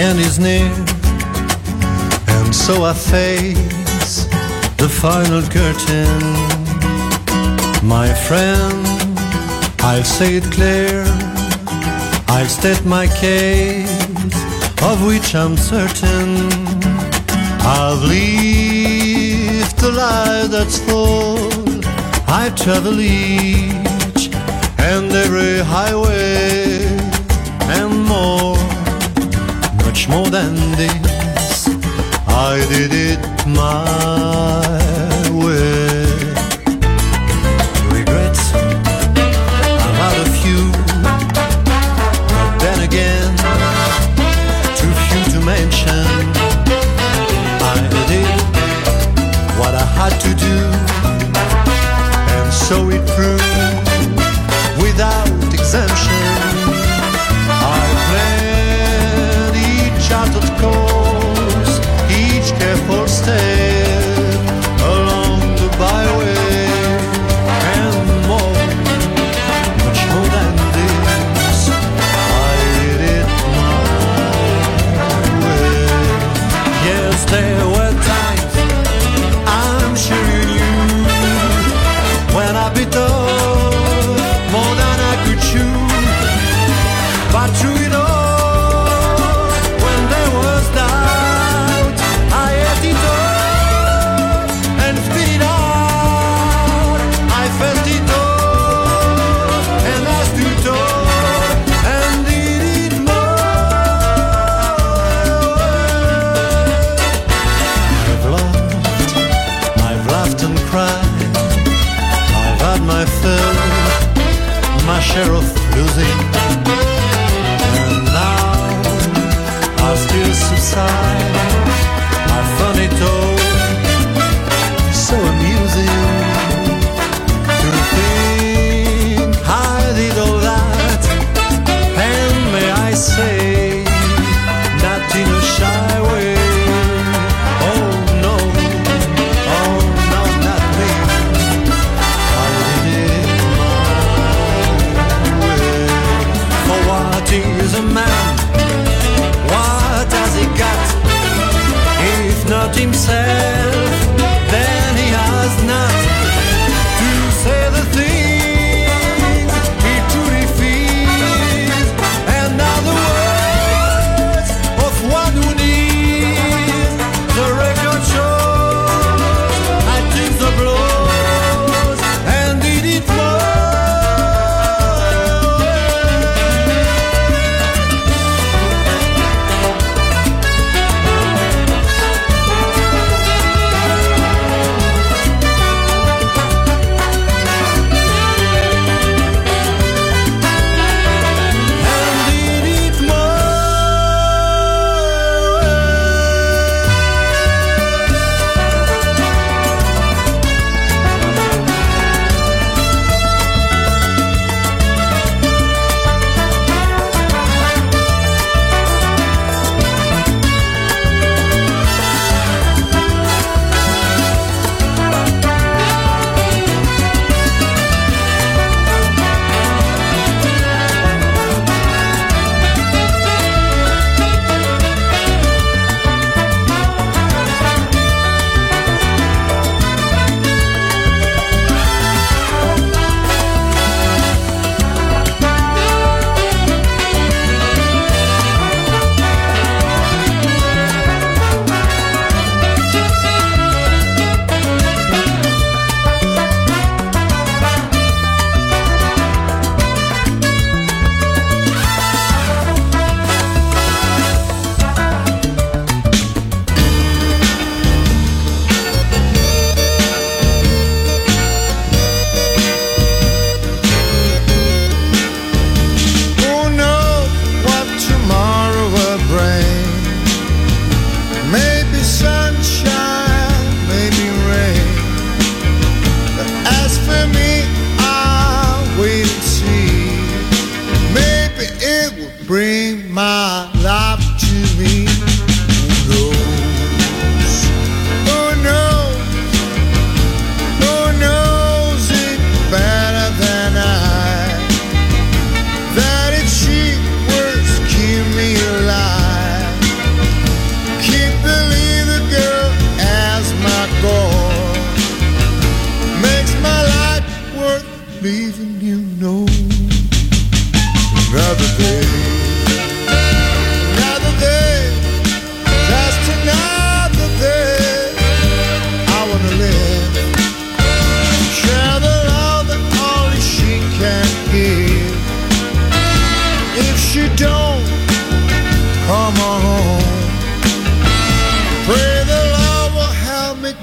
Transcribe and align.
End 0.00 0.18
is 0.18 0.38
near, 0.38 0.72
and 2.34 2.54
so 2.54 2.84
I 2.84 2.94
face 2.94 4.24
the 4.78 4.88
final 4.88 5.42
curtain. 5.42 6.20
My 7.86 8.08
friend, 8.26 8.86
I'll 9.80 10.04
say 10.04 10.36
it 10.36 10.44
clear, 10.56 11.04
I'll 12.28 12.46
state 12.48 12.84
my 12.86 13.06
case, 13.08 13.90
of 14.82 15.04
which 15.06 15.34
I'm 15.34 15.56
certain. 15.58 16.48
I've 17.62 18.02
lived 18.02 19.82
a 19.82 19.92
life 20.02 20.50
that's 20.50 20.78
full, 20.78 21.52
I've 22.26 22.54
traveled 22.56 23.00
each 23.00 24.30
and 24.78 25.12
every 25.12 25.58
highway 25.58 26.89
more 30.10 30.28
than 30.28 30.54
this. 30.72 31.68
I 32.26 32.58
did 32.68 32.92
it 32.92 33.20
my 33.46 34.76
way. 35.30 36.02
Regrets, 37.94 38.52
I'm 39.84 39.98
out 40.06 40.18
of 40.22 40.28
few, 40.42 40.62
but 42.32 42.58
then 42.58 42.80
again, 42.88 43.30
too 44.80 44.92
few 45.06 45.22
to 45.34 45.40
mention. 45.46 46.04
I 47.62 47.76
did 48.10 48.40
what 49.60 49.74
I 49.74 49.86
had 50.00 50.14
to 50.26 50.32
do, 50.46 50.56
and 52.36 52.52
so 52.52 52.90
it 52.90 53.02
proved 53.14 53.44
without 54.82 55.28
exemption. 55.54 56.39
say 63.30 63.69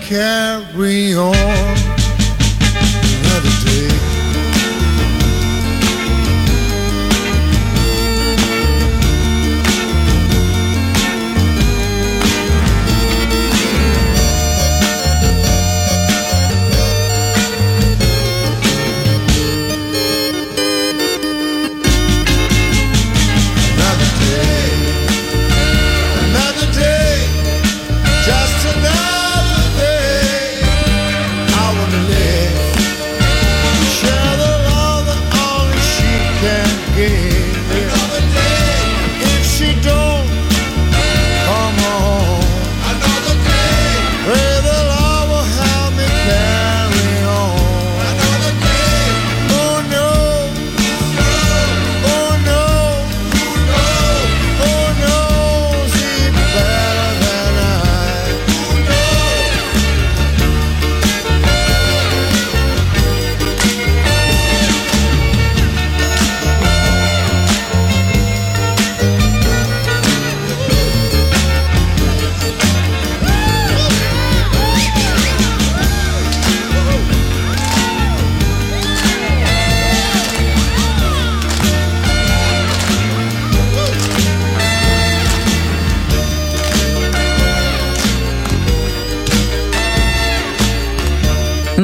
carry 0.08 1.16
on. 1.16 1.77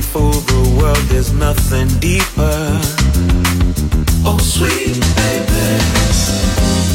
can't 0.00 0.12
fool 0.12 0.30
the 0.30 0.78
world, 0.78 1.04
there's 1.10 1.32
nothing 1.32 1.88
deeper. 1.98 2.58
Oh, 4.22 4.38
sweet 4.38 4.94
baby. 5.18 5.66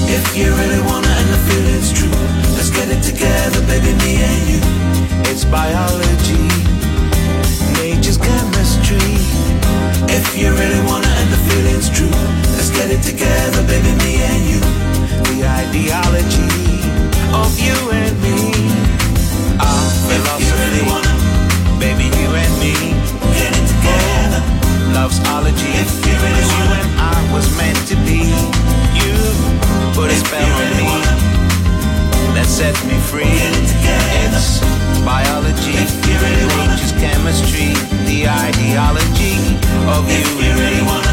If 0.07 0.37
you 0.37 0.47
really 0.55 0.81
wanna 0.87 1.11
and 1.19 1.29
the 1.35 1.41
feeling's 1.49 1.91
true, 1.91 2.15
let's 2.55 2.69
get 2.69 2.87
it 2.95 3.03
together, 3.03 3.59
baby, 3.67 3.91
me 4.03 4.23
and 4.23 4.41
you. 4.51 4.61
It's 5.27 5.43
biology, 5.43 6.47
nature's 7.81 8.17
chemistry. 8.17 9.11
If 10.07 10.37
you 10.37 10.53
really 10.53 10.81
wanna 10.87 11.11
and 11.19 11.29
the 11.35 11.41
feeling's 11.49 11.89
true, 11.89 12.15
let's 12.55 12.69
get 12.69 12.87
it 12.89 13.03
together, 13.03 13.63
baby, 13.67 13.91
me 14.03 14.13
and 14.31 14.43
you. 14.51 14.61
The 15.27 15.43
ideology 15.43 16.47
of 17.41 17.51
you 17.59 17.77
and 17.99 18.15
me. 18.23 18.37
Ah, 19.59 19.67
Our 19.67 19.91
philosophy. 20.07 20.45
You 20.45 20.53
really 20.63 20.83
wanna 20.91 21.12
love's 25.03 25.19
ology. 25.27 25.71
If 25.83 25.91
you 26.07 26.15
really 26.23 26.39
is 26.39 26.51
you 26.55 26.65
and 26.79 26.91
I 26.95 27.19
was 27.33 27.45
meant 27.57 27.79
to 27.91 27.95
be, 28.07 28.23
you 28.99 29.13
put 29.91 30.07
a 30.09 30.15
spell 30.15 30.51
on 30.63 30.69
me 30.79 30.91
that 32.35 32.47
set 32.47 32.75
me 32.87 32.95
free. 33.11 33.35
It's 34.23 34.63
biology, 35.03 35.75
which 35.75 36.83
is 36.87 36.93
chemistry, 37.03 37.75
the 38.07 38.29
ideology 38.47 39.35
of 39.91 40.07
you 40.07 40.23
and 40.39 41.07
me. 41.07 41.12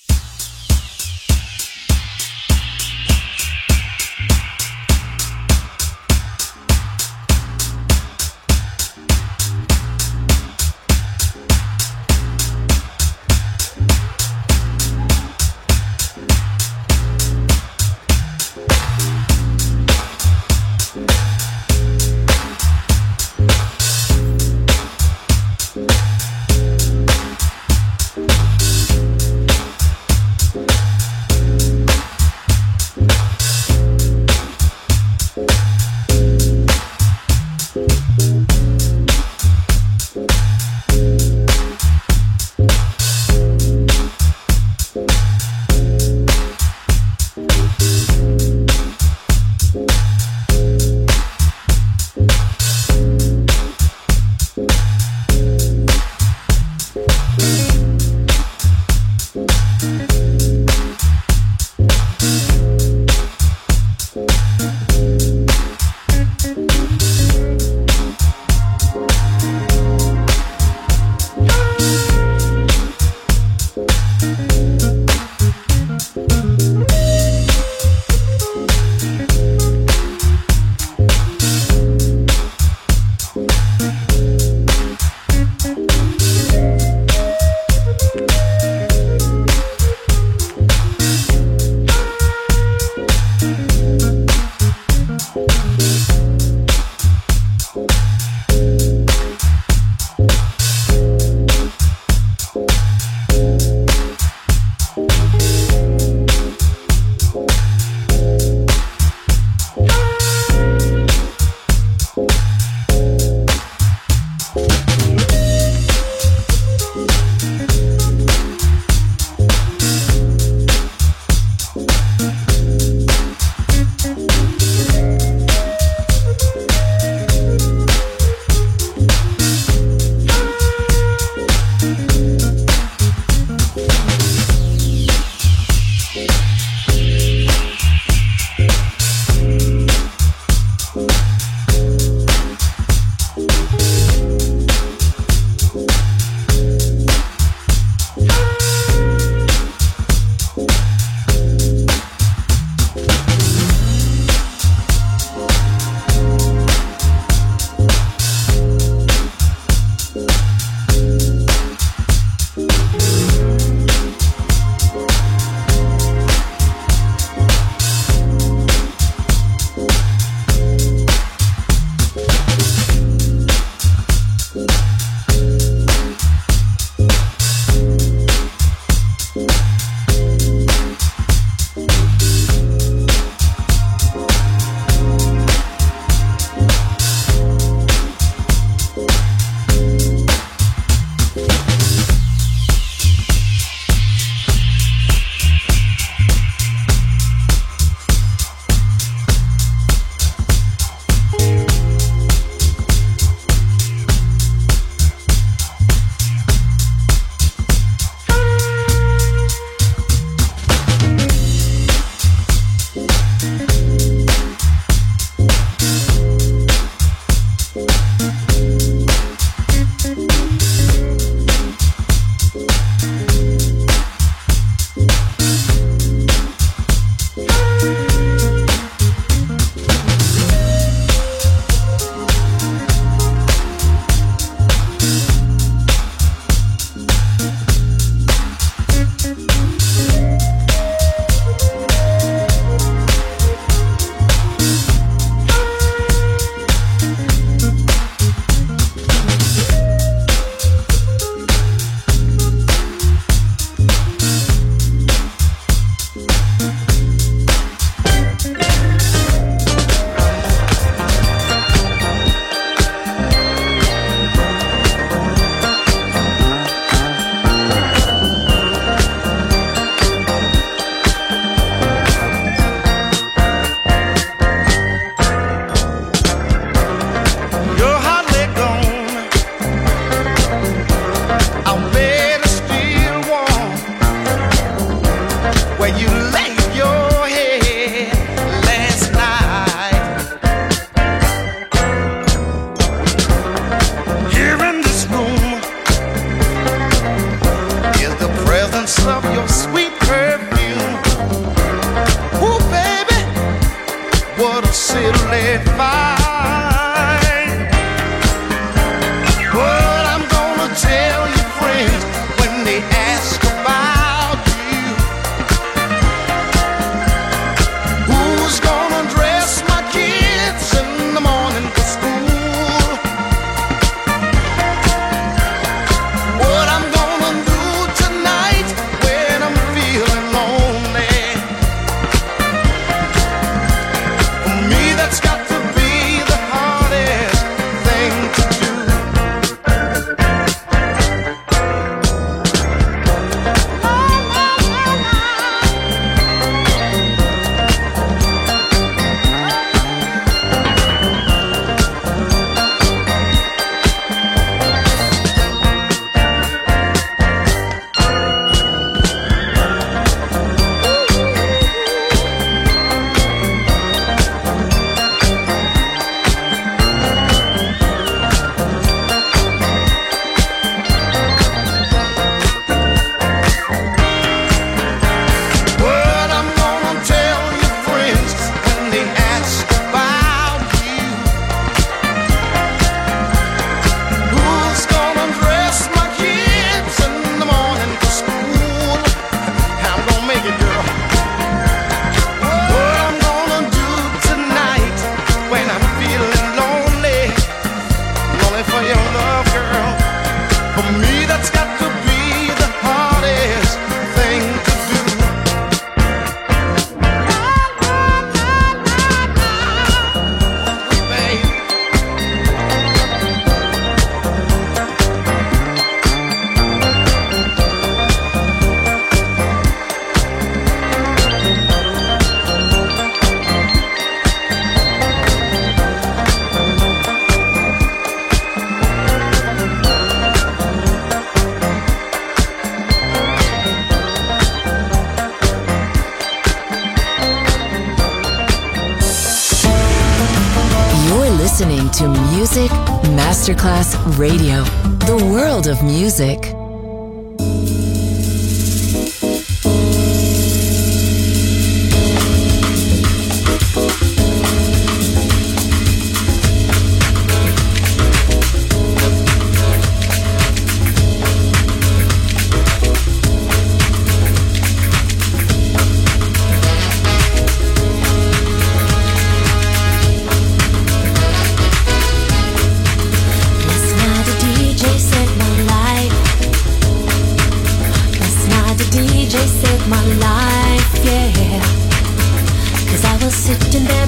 Of 445.71 445.83
music. 445.83 446.40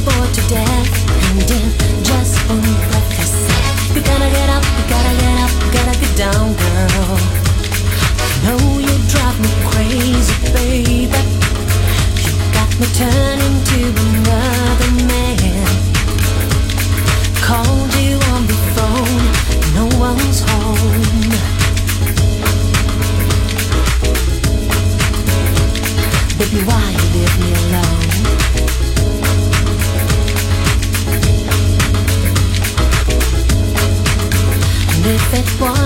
Bored 0.06 0.34
to 0.34 0.42
death, 0.50 0.90
and 1.30 1.52
in 1.52 2.04
just 2.04 2.36
said, 3.48 3.96
You 3.96 4.02
gotta 4.02 4.30
get 4.30 4.50
up, 4.50 4.64
you 4.64 4.84
gotta 4.90 5.14
get 5.22 5.38
up, 5.44 5.52
gotta 5.72 5.96
get 6.00 6.14
down, 6.18 6.54
girl. 6.54 7.18
You 8.44 8.96
drive 9.08 9.38
me 9.40 9.52
crazy, 9.72 10.36
baby. 10.54 11.20
You 12.24 12.34
got 12.54 12.70
me 12.80 12.88
turning 12.94 13.43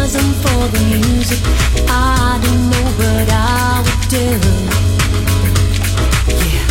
wasn't 0.07 0.35
for 0.35 0.61
the 0.71 0.79
music, 0.87 1.41
I 1.89 2.39
don't 2.41 2.69
know 2.71 2.87
what 2.99 3.27
I 3.29 3.83
would 3.83 4.03
do. 4.07 4.27
Yeah. 6.31 6.63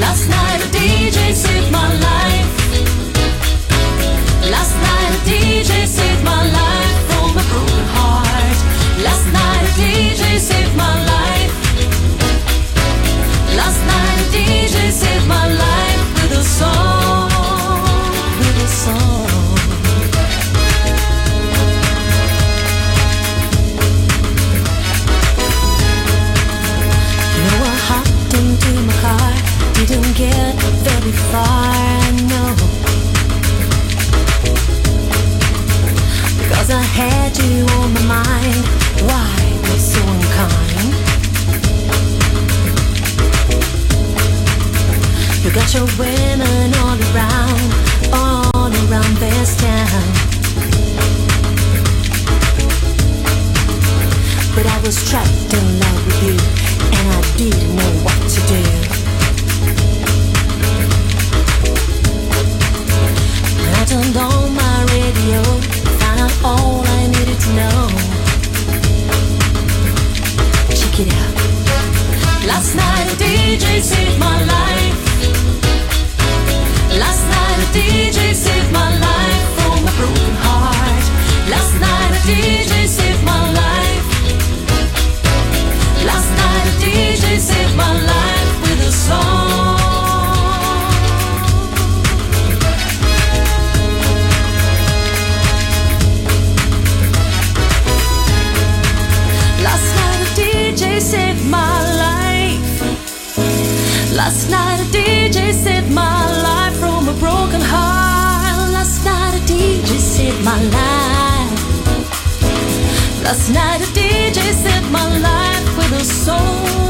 Last 0.00 0.24
night 0.30 0.60
a 0.64 0.68
DJ 0.76 1.34
saved 1.34 1.70
my 1.70 1.88
life. 2.08 2.52
Last 4.48 4.74
night 4.86 5.12
a 5.12 5.20
DJ 5.28 5.86
saved 5.86 6.24
my 6.24 6.42
life 6.60 6.96
from 7.10 7.36
a 7.36 7.44
broken 7.52 7.84
heart. 7.92 8.58
Last 9.04 9.26
night 9.36 9.62
a 9.68 9.72
DJ 9.76 10.38
saved 10.38 10.74
my 10.76 10.96
life. 11.14 11.52
Last 13.60 13.80
night 13.92 14.18
a 14.24 14.26
DJ 14.36 14.90
saved 14.90 15.26
my 15.28 15.46
life 15.64 16.02
with 16.16 16.32
a 16.32 16.44
song, 16.44 16.99
was 54.90 55.08
trapped 55.08 55.54
in 55.54 55.78
love 55.78 56.04
with 56.04 56.22
you, 56.24 56.36
and 56.98 57.08
I 57.14 57.36
didn't 57.36 57.76
know 57.76 57.90
what 58.02 58.28
to 58.28 58.40
do. 58.48 58.89
Turned 63.90 64.16
on 64.18 64.54
my 64.54 64.84
radio, 64.92 65.42
found 65.98 66.20
out 66.20 66.44
all 66.44 66.79
Last 113.30 113.50
night 113.50 113.80
a 113.80 113.84
DJ 113.92 114.40
saved 114.52 114.90
my 114.90 115.06
life 115.18 115.76
with 115.76 116.00
a 116.00 116.04
song. 116.04 116.89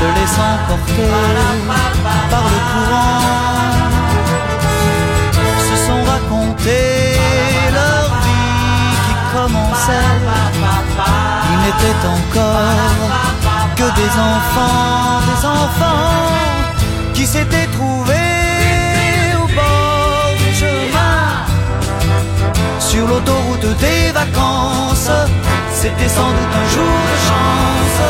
blé 0.00 0.20
laissant 0.20 0.56
porter 0.68 1.10
par 2.30 2.44
le 2.54 2.60
courant, 2.70 3.20
se 5.68 5.76
sont 5.86 6.02
racontés 6.12 7.18
leur 7.72 8.06
vie 8.24 8.94
qui 9.04 9.14
commençait. 9.34 10.16
Ils 11.50 11.60
n'étaient 11.64 12.02
encore 12.16 13.10
que 13.76 13.88
des 14.00 14.12
enfants, 14.34 15.20
des 15.30 15.42
enfants 15.46 16.18
qui 17.14 17.26
s'étaient 17.26 17.70
trouvés 17.72 18.17
sur 22.98 23.06
l'autoroute 23.06 23.78
des 23.78 24.10
vacances. 24.12 25.10
C'était 25.72 26.08
sans 26.08 26.30
doute 26.36 26.54
un 26.62 26.68
jour 26.74 26.96
de 27.12 27.16
chance 27.28 28.00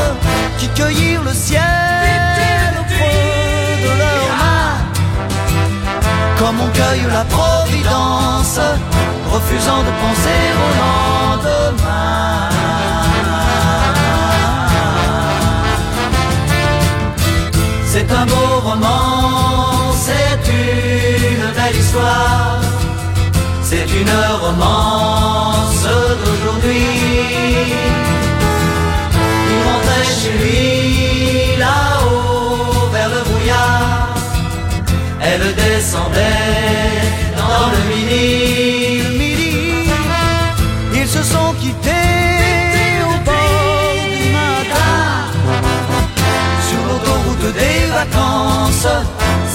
qui 0.59 0.69
cueillirent 0.69 1.25
le 1.31 1.35
ciel 1.35 2.71
au 2.81 2.85
creux 2.93 3.77
de 3.85 3.93
leurs 4.03 4.35
mains, 4.43 4.79
comme 6.39 6.59
on 6.67 6.71
cueille 6.79 7.07
la 7.19 7.25
providence, 7.37 8.61
refusant 9.35 9.81
de 9.89 9.93
penser 10.03 10.43
au 10.65 10.69
lendemain. 10.83 12.49
C'est 17.93 18.11
un 18.21 18.27
beau 18.33 18.51
roman, 18.69 19.93
c'est 20.07 20.43
une 20.51 21.47
belle 21.57 21.77
histoire, 21.77 22.61
c'est 23.71 23.91
une 24.01 24.17
romance 24.41 25.87
d'aujourd'hui. 26.21 26.87
Il 29.51 29.61
rentrait 29.69 30.09
chez 30.19 30.33
lui 30.41 31.59
là-haut 31.59 32.89
vers 32.95 33.11
le 33.11 33.21
brouillard, 33.29 34.09
elle 35.21 35.55
descendait 35.55 36.97
dans 37.37 37.67
le 37.75 37.81
midi. 37.91 39.03
Le 39.03 39.11
midi, 39.23 39.55
ils 40.95 41.09
se 41.17 41.23
sont 41.23 41.53
quittés 41.61 42.89
au 43.11 43.17
bord 43.29 44.01
du 44.17 44.31
matin 44.41 44.97
sur 46.69 46.81
l'autoroute 46.89 47.55
des 47.63 47.81
vacances. 47.99 48.89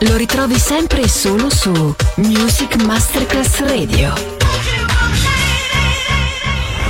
Lo 0.00 0.16
ritrovi 0.16 0.58
sempre 0.58 1.02
e 1.02 1.08
solo 1.08 1.48
su 1.48 1.94
Music 2.16 2.76
Masterclass 2.82 3.60
Radio. 3.60 4.35